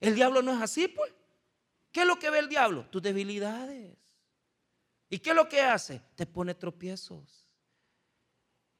[0.00, 1.12] El diablo no es así, pues.
[1.92, 2.86] ¿Qué es lo que ve el diablo?
[2.88, 3.96] Tus debilidades.
[5.10, 6.00] ¿Y qué es lo que hace?
[6.16, 7.46] Te pone tropiezos.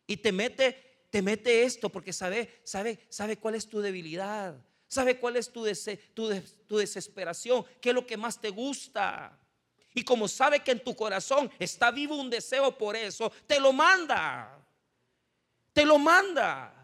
[0.07, 4.59] Y te mete, te mete esto porque sabe, sabe, sabe cuál es tu debilidad.
[4.89, 5.65] Sabe cuál es tu,
[6.15, 7.65] tu desesperación.
[7.81, 9.39] ¿Qué es lo que más te gusta?
[9.95, 13.73] Y como sabe que en tu corazón está vivo un deseo por eso, te lo
[13.73, 14.59] manda.
[15.73, 16.79] Te lo manda.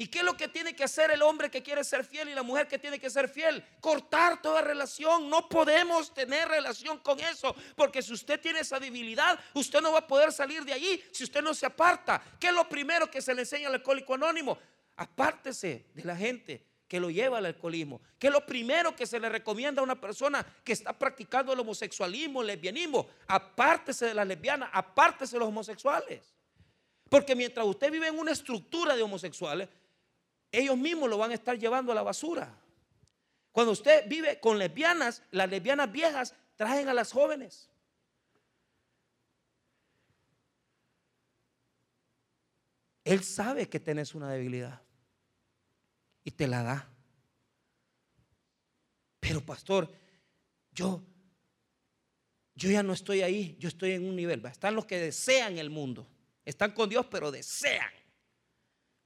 [0.00, 2.34] ¿Y qué es lo que tiene que hacer el hombre que quiere ser fiel y
[2.34, 3.64] la mujer que tiene que ser fiel?
[3.80, 5.28] Cortar toda relación.
[5.28, 7.54] No podemos tener relación con eso.
[7.74, 11.24] Porque si usted tiene esa debilidad, usted no va a poder salir de allí si
[11.24, 12.22] usted no se aparta.
[12.38, 14.56] ¿Qué es lo primero que se le enseña al alcohólico anónimo?
[14.96, 18.00] Apártese de la gente que lo lleva al alcoholismo.
[18.18, 21.60] ¿Qué es lo primero que se le recomienda a una persona que está practicando el
[21.60, 23.06] homosexualismo, el lesbianismo?
[23.26, 26.34] Apártese de las lesbianas, apártese de los homosexuales.
[27.10, 29.68] Porque mientras usted vive en una estructura de homosexuales,
[30.50, 32.58] ellos mismos lo van a estar llevando a la basura.
[33.52, 37.68] Cuando usted vive con lesbianas, las lesbianas viejas traen a las jóvenes.
[43.04, 44.87] Él sabe que tenés una debilidad
[46.28, 46.92] y te la da.
[49.18, 49.90] Pero pastor,
[50.72, 51.02] yo
[52.54, 54.44] yo ya no estoy ahí, yo estoy en un nivel.
[54.44, 56.06] Están los que desean el mundo.
[56.44, 57.88] Están con Dios, pero desean.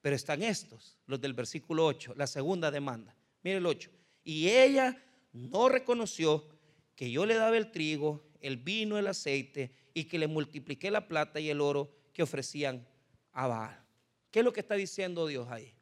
[0.00, 3.14] Pero están estos, los del versículo 8, la segunda demanda.
[3.44, 3.88] Mire el 8.
[4.24, 5.00] Y ella
[5.32, 6.48] no reconoció
[6.96, 11.06] que yo le daba el trigo, el vino, el aceite y que le multipliqué la
[11.06, 12.84] plata y el oro que ofrecían
[13.32, 13.84] a Baal.
[14.32, 15.72] ¿Qué es lo que está diciendo Dios ahí?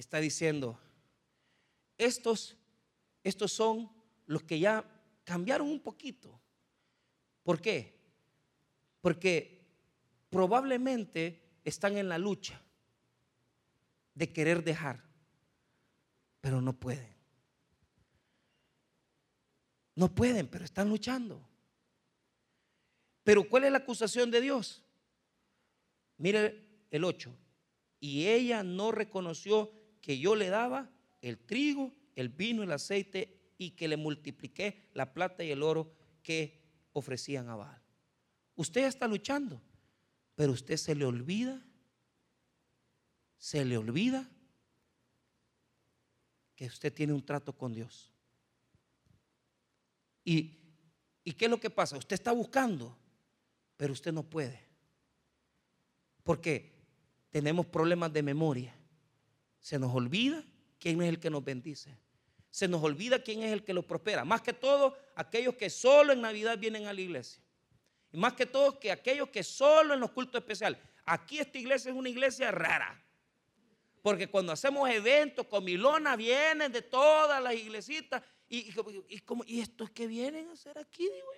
[0.00, 0.80] Está diciendo,
[1.98, 2.56] estos,
[3.22, 3.92] estos son
[4.24, 4.82] los que ya
[5.24, 6.40] cambiaron un poquito.
[7.42, 8.00] ¿Por qué?
[9.02, 9.62] Porque
[10.30, 12.62] probablemente están en la lucha
[14.14, 15.04] de querer dejar,
[16.40, 17.14] pero no pueden.
[19.96, 21.46] No pueden, pero están luchando.
[23.22, 24.82] Pero ¿cuál es la acusación de Dios?
[26.16, 27.36] Mire el 8.
[28.00, 33.72] Y ella no reconoció que yo le daba el trigo, el vino, el aceite y
[33.72, 36.60] que le multipliqué la plata y el oro que
[36.92, 37.82] ofrecían a Baal.
[38.56, 39.60] Usted está luchando,
[40.34, 41.62] pero usted se le olvida,
[43.38, 44.28] se le olvida
[46.54, 48.12] que usted tiene un trato con Dios.
[50.24, 50.58] ¿Y,
[51.24, 51.96] ¿Y qué es lo que pasa?
[51.96, 52.96] Usted está buscando,
[53.76, 54.60] pero usted no puede.
[56.22, 56.72] Porque
[57.30, 58.74] tenemos problemas de memoria.
[59.60, 60.44] Se nos olvida
[60.78, 61.96] quién es el que nos bendice.
[62.50, 64.24] Se nos olvida quién es el que lo prospera.
[64.24, 67.42] Más que todo, aquellos que solo en Navidad vienen a la iglesia.
[68.12, 70.80] Y más que todo que aquellos que solo en los cultos especiales.
[71.04, 73.00] Aquí esta iglesia es una iglesia rara.
[74.02, 78.22] Porque cuando hacemos eventos, con milona vienen de todas las iglesitas.
[78.48, 81.28] Y, y, ¿y estos que vienen a hacer aquí, digo?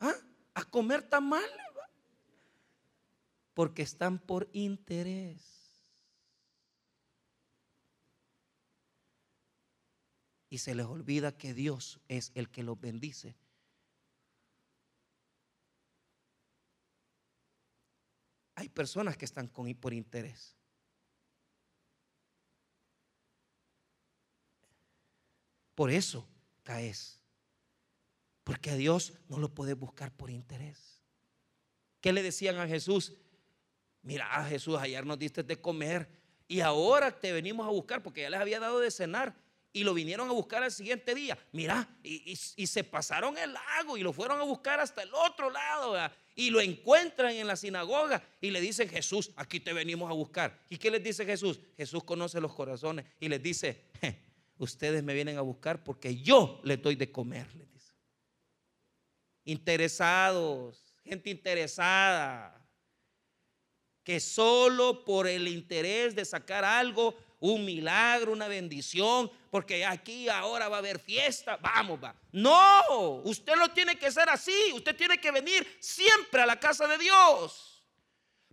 [0.00, 0.14] ¿Ah?
[0.54, 1.50] A comer tamales.
[3.54, 5.59] Porque están por interés.
[10.50, 13.36] Y se les olvida que Dios es el que los bendice
[18.60, 20.54] Hay personas que están con, por interés.
[25.74, 26.28] Por eso
[26.62, 27.22] caes.
[28.44, 31.00] Porque a Dios no lo puedes buscar por interés.
[32.02, 33.16] ¿Qué le decían a Jesús?
[34.02, 36.10] Mira, Jesús, ayer nos diste de comer
[36.46, 39.34] y ahora te venimos a buscar porque ya les había dado de cenar
[39.72, 41.38] y lo vinieron a buscar al siguiente día.
[41.52, 45.96] Mira, y, se pasaron el lago y lo fueron a buscar hasta el otro lado.
[46.34, 50.60] Y lo encuentran en la sinagoga y le dicen, Jesús, aquí te venimos a buscar.
[50.68, 51.60] ¿Y qué les dice Jesús?
[51.76, 53.84] Jesús conoce los corazones y les dice,
[54.58, 57.94] ustedes me vienen a buscar porque yo les doy de comer, les dice.
[59.44, 62.56] Interesados, gente interesada,
[64.02, 70.68] que solo por el interés de sacar algo un milagro, una bendición, porque aquí ahora
[70.68, 72.14] va a haber fiesta, vamos, va.
[72.32, 76.86] No, usted no tiene que ser así, usted tiene que venir siempre a la casa
[76.86, 77.82] de Dios.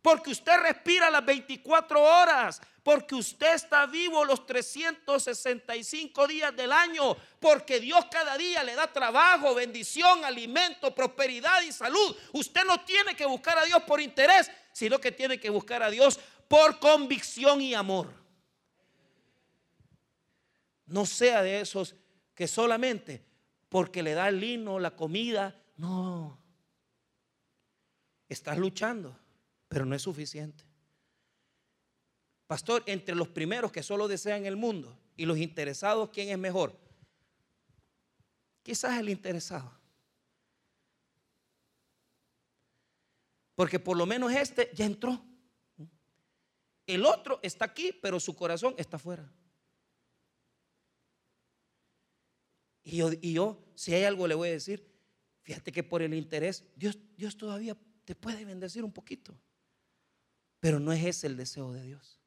[0.01, 7.17] Porque usted respira las 24 horas, porque usted está vivo los 365 días del año,
[7.41, 12.15] porque Dios cada día le da trabajo, bendición, alimento, prosperidad y salud.
[12.31, 15.89] Usted no tiene que buscar a Dios por interés, sino que tiene que buscar a
[15.89, 16.17] Dios
[16.47, 18.26] por convicción y amor.
[20.87, 21.95] No sea de esos
[22.33, 23.23] que solamente
[23.69, 26.39] porque le da el lino, la comida, no.
[28.29, 29.17] Estás luchando,
[29.67, 30.63] pero no es suficiente.
[32.47, 36.77] Pastor, entre los primeros que solo desean el mundo y los interesados, ¿quién es mejor?
[38.63, 39.71] Quizás el interesado.
[43.55, 45.21] Porque por lo menos este ya entró.
[46.85, 49.29] El otro está aquí, pero su corazón está afuera.
[52.89, 54.87] Y yo, si hay algo le voy a decir,
[55.41, 59.37] fíjate que por el interés, Dios, Dios todavía te puede bendecir un poquito.
[60.61, 62.21] Pero no es ese el deseo de Dios.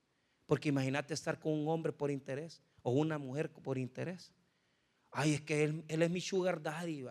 [0.44, 4.34] Porque imagínate estar con un hombre por interés o una mujer por interés.
[5.10, 7.06] Ay, es que él, es mi sugar daddy.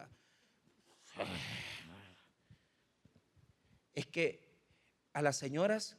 [3.95, 4.47] Es que
[5.11, 5.97] a las señoras,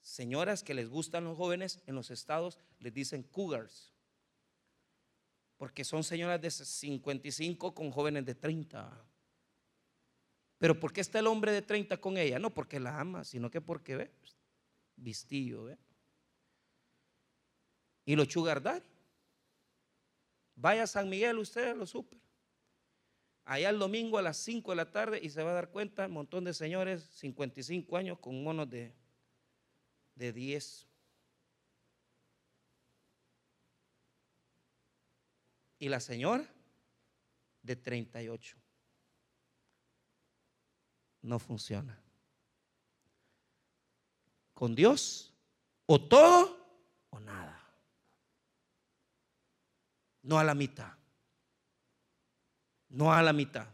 [0.00, 3.97] señoras que les gustan los jóvenes en los estados, les dicen cougars.
[5.58, 9.04] Porque son señoras de 55 con jóvenes de 30.
[10.56, 12.38] Pero ¿por qué está el hombre de 30 con ella?
[12.38, 14.10] No porque la ama, sino que porque ve,
[14.96, 15.78] vistillo, ve.
[18.06, 18.62] Y los sugar
[20.54, 22.18] Vaya a San Miguel usted, lo super.
[23.44, 26.06] Allá el domingo a las 5 de la tarde y se va a dar cuenta,
[26.06, 28.92] un montón de señores, 55 años, con monos de,
[30.16, 30.87] de 10.
[35.78, 36.44] Y la señora
[37.62, 38.56] de 38.
[41.22, 42.00] No funciona.
[44.54, 45.32] Con Dios,
[45.86, 46.58] o todo
[47.10, 47.60] o nada.
[50.22, 50.92] No a la mitad.
[52.88, 53.68] No a la mitad.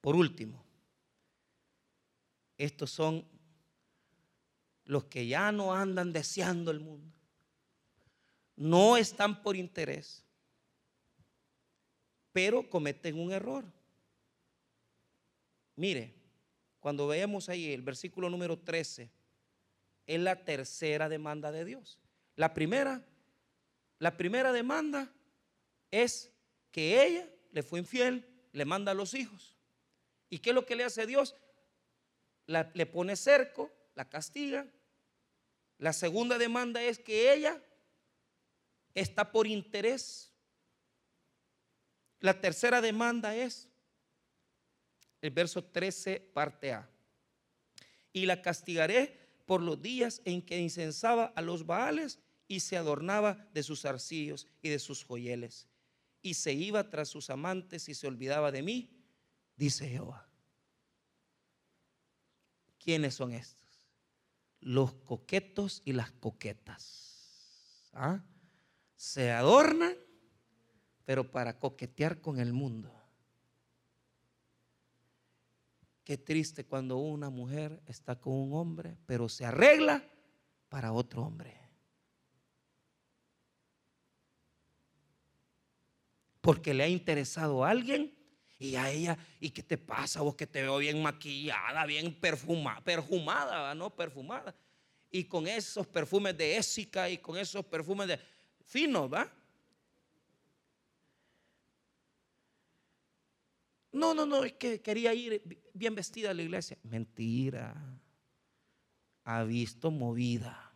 [0.00, 0.62] Por último,
[2.58, 3.26] estos son
[4.84, 7.13] los que ya no andan deseando el mundo.
[8.56, 10.22] No están por interés,
[12.32, 13.64] pero cometen un error.
[15.76, 16.14] Mire,
[16.80, 19.10] cuando veamos ahí el versículo número 13,
[20.06, 21.98] es la tercera demanda de Dios.
[22.36, 23.02] La primera,
[23.98, 25.10] la primera demanda
[25.90, 26.30] es
[26.70, 29.56] que ella le fue infiel, le manda a los hijos.
[30.28, 31.34] ¿Y qué es lo que le hace Dios?
[32.46, 34.66] le pone cerco, la castiga.
[35.78, 37.58] La segunda demanda es que ella
[38.94, 40.32] está por interés.
[42.20, 43.68] La tercera demanda es
[45.20, 46.88] el verso 13, parte A.
[48.12, 52.18] Y la castigaré por los días en que incensaba a los baales
[52.48, 55.68] y se adornaba de sus arcillos y de sus joyeles
[56.24, 58.90] y se iba tras sus amantes y se olvidaba de mí,
[59.56, 60.26] dice Jehová.
[62.78, 63.90] ¿Quiénes son estos?
[64.60, 67.90] Los coquetos y las coquetas.
[67.92, 68.24] ¿Ah?
[68.96, 69.94] Se adornan,
[71.04, 72.92] pero para coquetear con el mundo.
[76.04, 80.04] Qué triste cuando una mujer está con un hombre, pero se arregla
[80.68, 81.64] para otro hombre.
[86.44, 88.14] porque le ha interesado a alguien
[88.58, 92.82] y a ella, ¿y qué te pasa vos que te veo bien maquillada, bien perfumada,
[92.82, 93.96] perfumada, ¿no?
[93.96, 94.54] Perfumada.
[95.10, 98.20] Y con esos perfumes de ésica y con esos perfumes de
[98.64, 99.30] finos, ¿va?
[103.92, 106.76] No, no, no, es que quería ir bien vestida a la iglesia.
[106.82, 107.74] Mentira.
[109.24, 110.72] Ha visto movida.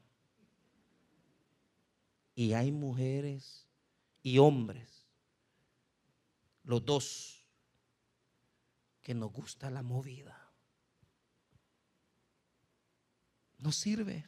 [2.34, 3.66] Y hay mujeres
[4.22, 4.98] y hombres
[6.68, 7.46] los dos,
[9.00, 10.52] que nos gusta la movida.
[13.56, 14.26] No sirve.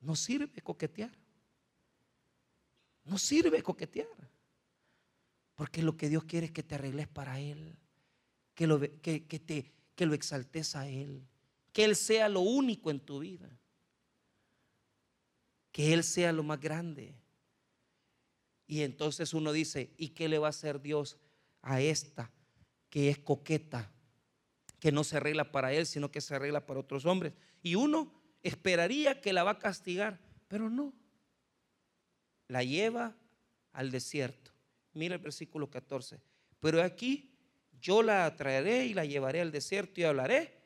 [0.00, 1.10] No sirve coquetear.
[3.04, 4.30] No sirve coquetear.
[5.54, 7.76] Porque lo que Dios quiere es que te arregles para Él.
[8.54, 11.26] Que lo, que, te, que lo exaltes a Él.
[11.72, 13.50] Que Él sea lo único en tu vida.
[15.70, 17.14] Que Él sea lo más grande.
[18.70, 21.18] Y entonces uno dice, ¿y qué le va a hacer Dios
[21.60, 22.30] a esta
[22.88, 23.90] que es coqueta,
[24.78, 27.32] que no se arregla para él, sino que se arregla para otros hombres?
[27.64, 30.18] Y uno esperaría que la va a castigar,
[30.48, 30.92] pero no.
[32.48, 33.16] La lleva
[33.72, 34.52] al desierto.
[34.92, 36.20] Mira el versículo 14.
[36.58, 37.32] Pero aquí
[37.80, 40.60] yo la atraeré y la llevaré al desierto y hablaré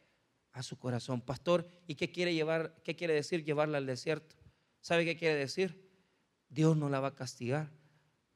[0.53, 1.21] a su corazón.
[1.21, 2.81] Pastor, ¿y qué quiere llevar?
[2.83, 4.37] ¿Qué quiere decir llevarla al desierto?
[4.81, 5.91] ¿Sabe qué quiere decir?
[6.49, 7.71] Dios no la va a castigar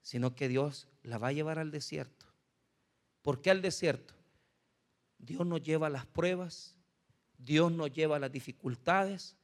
[0.08, 2.24] sino que Dios la va a llevar al desierto.
[3.20, 4.14] ¿Por qué al desierto?
[5.18, 6.77] Dios nos lleva las pruebas,
[7.38, 9.36] Dios nos lleva a las dificultades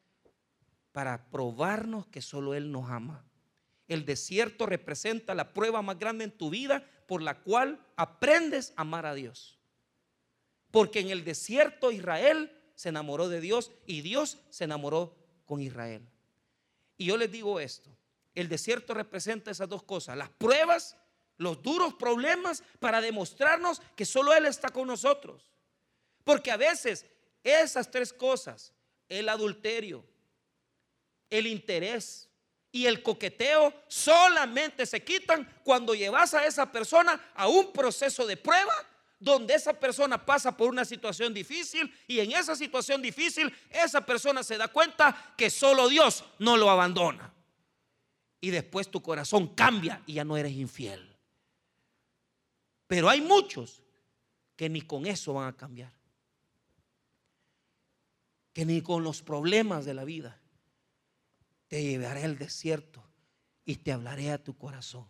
[0.93, 3.25] para probarnos que solo Él nos ama.
[3.89, 8.83] El desierto representa la prueba más grande en tu vida por la cual aprendes a
[8.83, 9.59] amar a Dios.
[10.71, 16.07] Porque en el desierto Israel se enamoró de Dios y Dios se enamoró con Israel.
[16.97, 17.91] Y yo les digo esto,
[18.35, 20.97] el desierto representa esas dos cosas, las pruebas,
[21.37, 25.51] los duros problemas para demostrarnos que solo Él está con nosotros.
[26.25, 27.07] Porque a veces
[27.45, 28.73] esas tres cosas,
[29.09, 30.05] el adulterio,
[31.31, 32.29] el interés
[32.73, 38.37] y el coqueteo, solamente se quitan cuando llevas a esa persona a un proceso de
[38.37, 38.75] prueba
[39.21, 44.43] donde esa persona pasa por una situación difícil y en esa situación difícil esa persona
[44.43, 47.33] se da cuenta que solo Dios no lo abandona.
[48.41, 51.17] Y después tu corazón cambia y ya no eres infiel.
[52.87, 53.83] Pero hay muchos
[54.57, 55.93] que ni con eso van a cambiar.
[58.55, 60.41] Que ni con los problemas de la vida.
[61.69, 63.05] Te llevaré al desierto
[63.67, 65.07] y te hablaré a tu corazón.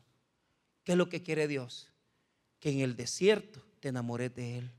[0.83, 1.93] ¿Qué es lo que quiere Dios?
[2.59, 4.73] Que en el desierto te enamores de Él.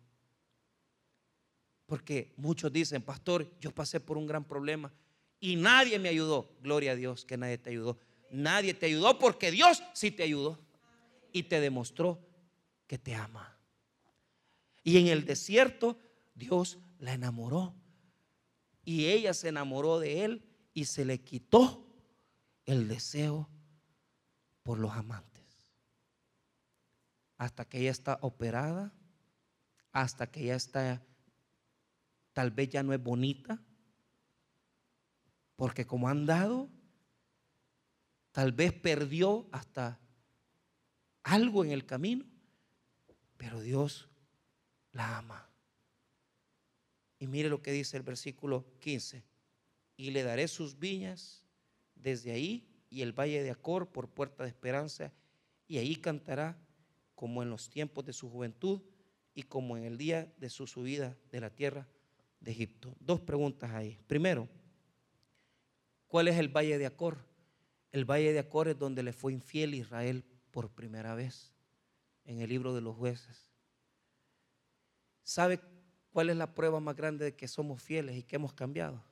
[1.85, 4.91] Porque muchos dicen, pastor, yo pasé por un gran problema
[5.39, 6.49] y nadie me ayudó.
[6.61, 7.99] Gloria a Dios que nadie te ayudó.
[8.31, 10.59] Nadie te ayudó porque Dios sí te ayudó
[11.31, 12.19] y te demostró
[12.87, 13.57] que te ama.
[14.83, 15.99] Y en el desierto
[16.33, 17.75] Dios la enamoró.
[18.85, 21.85] Y ella se enamoró de él y se le quitó
[22.65, 23.49] el deseo
[24.63, 25.43] por los amantes.
[27.37, 28.93] Hasta que ella está operada,
[29.91, 31.01] hasta que ella está,
[32.33, 33.61] tal vez ya no es bonita,
[35.55, 36.69] porque como han dado,
[38.31, 39.99] tal vez perdió hasta
[41.23, 42.25] algo en el camino,
[43.37, 44.09] pero Dios
[44.91, 45.49] la ama.
[47.25, 49.23] Y mire lo que dice el versículo 15.
[49.97, 51.43] Y le daré sus viñas
[51.95, 55.11] desde ahí y el valle de Acor por puerta de esperanza,
[55.67, 56.55] y ahí cantará
[57.15, 58.79] como en los tiempos de su juventud
[59.33, 61.87] y como en el día de su subida de la tierra
[62.41, 62.95] de Egipto.
[62.99, 63.97] Dos preguntas ahí.
[64.05, 64.47] Primero,
[66.07, 67.25] ¿cuál es el valle de Acor?
[67.91, 71.55] El valle de Acor es donde le fue infiel Israel por primera vez
[72.23, 73.51] en el libro de los jueces.
[75.23, 75.59] ¿Sabe
[76.15, 79.03] cuál es la prueba más grande de que somos fieles y que hemos cambiado?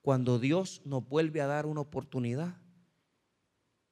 [0.00, 2.54] Cuando Dios nos vuelve a dar una oportunidad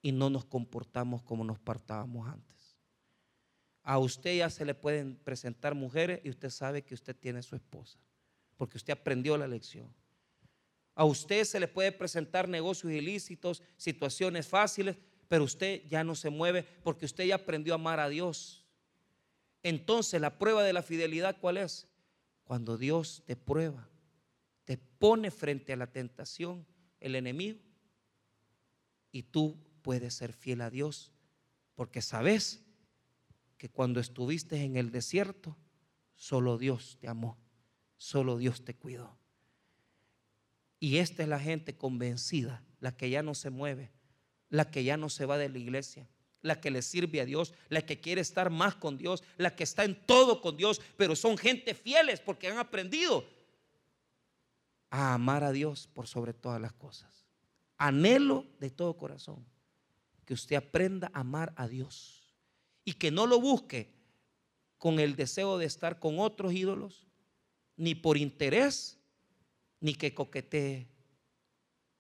[0.03, 2.77] y no nos comportamos como nos portábamos antes.
[3.83, 7.57] A usted ya se le pueden presentar mujeres y usted sabe que usted tiene su
[7.57, 7.99] esposa,
[8.57, 9.93] porque usted aprendió la lección.
[10.95, 14.97] A usted se le puede presentar negocios ilícitos, situaciones fáciles,
[15.27, 18.65] pero usted ya no se mueve porque usted ya aprendió a amar a Dios.
[19.65, 21.89] Entonces, la prueba de la fidelidad, ¿cuál es?
[22.47, 23.89] Cuando Dios te prueba,
[24.65, 26.65] te pone frente a la tentación,
[27.01, 27.59] el enemigo,
[29.11, 31.11] y tú puedes ser fiel a Dios,
[31.75, 32.63] porque sabes
[33.59, 35.57] que cuando estuviste en el desierto,
[36.15, 37.37] solo Dios te amó,
[37.97, 39.19] solo Dios te cuidó.
[40.79, 43.91] Y esta es la gente convencida, la que ya no se mueve,
[44.51, 46.09] la que ya no se va de la iglesia,
[46.47, 49.65] la que le sirve a Dios, la que quiere estar más con Dios, la que
[49.65, 53.25] está en todo con Dios, pero son gente fieles porque han aprendido
[54.91, 57.27] a amar a Dios por sobre todas las cosas.
[57.77, 59.45] Anhelo de todo corazón
[60.25, 62.35] que usted aprenda a amar a Dios
[62.85, 63.93] y que no lo busque
[64.79, 67.07] con el deseo de estar con otros ídolos,
[67.77, 68.99] ni por interés,
[69.81, 70.87] ni que coquetee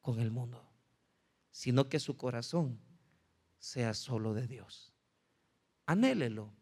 [0.00, 0.64] con el mundo,
[1.50, 2.78] sino que su corazón
[3.66, 4.92] sea solo de Dios.
[5.86, 6.52] Anhélelo,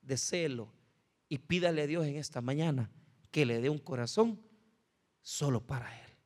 [0.00, 0.72] deséelo
[1.28, 2.88] y pídale a Dios en esta mañana
[3.32, 4.40] que le dé un corazón
[5.22, 6.16] solo para Él.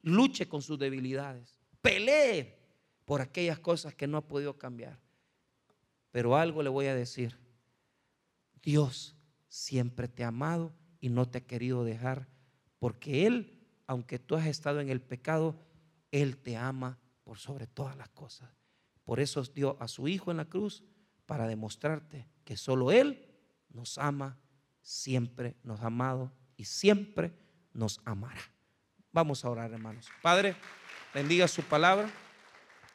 [0.00, 2.58] Luche con sus debilidades, pelee
[3.04, 4.98] por aquellas cosas que no ha podido cambiar.
[6.12, 7.38] Pero algo le voy a decir.
[8.62, 9.16] Dios
[9.48, 12.26] siempre te ha amado y no te ha querido dejar,
[12.78, 15.60] porque Él, aunque tú has estado en el pecado,
[16.10, 18.57] Él te ama por sobre todas las cosas.
[19.08, 20.84] Por eso dio a su Hijo en la cruz
[21.24, 23.26] para demostrarte que solo Él
[23.70, 24.38] nos ama,
[24.82, 27.32] siempre nos ha amado y siempre
[27.72, 28.42] nos amará.
[29.10, 30.10] Vamos a orar, hermanos.
[30.20, 30.56] Padre,
[31.14, 32.10] bendiga su palabra.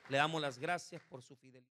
[0.07, 1.61] Le damos las gracias por su fidelidad.